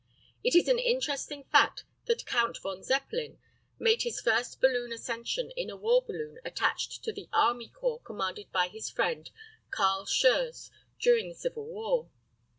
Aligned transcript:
It 0.43 0.55
is 0.55 0.67
an 0.67 0.79
interesting 0.79 1.43
fact 1.43 1.83
that 2.05 2.25
Count 2.25 2.57
von 2.57 2.81
Zeppelin 2.81 3.37
made 3.77 4.01
his 4.01 4.19
first 4.19 4.59
balloon 4.59 4.91
ascension 4.91 5.51
in 5.55 5.69
a 5.69 5.75
war 5.75 6.01
balloon 6.01 6.39
attached 6.43 7.03
to 7.03 7.13
the 7.13 7.29
army 7.31 7.69
corps 7.69 7.99
commanded 8.01 8.51
by 8.51 8.67
his 8.67 8.89
friend, 8.89 9.29
Carl 9.69 10.07
Schurz, 10.07 10.71
during 10.99 11.29
the 11.29 11.35
Civil 11.35 11.65
War. 11.67 12.09